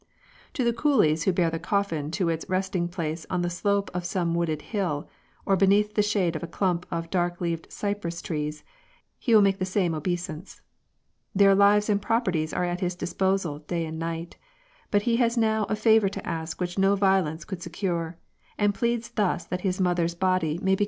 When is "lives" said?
11.53-11.87